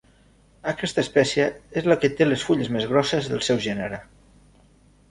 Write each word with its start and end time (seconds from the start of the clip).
Aquesta 0.71 1.03
espècie 1.05 1.45
és 1.83 1.91
la 1.93 1.99
que 2.05 2.11
té 2.17 2.29
les 2.29 2.47
fulles 2.49 2.73
més 2.79 2.89
grosses 2.95 3.31
del 3.35 3.47
seu 3.51 3.63
gènere. 3.69 4.03